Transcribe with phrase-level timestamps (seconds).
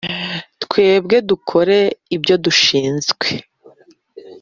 [0.63, 1.77] twese dukore
[2.15, 3.27] ibyo dushinzwe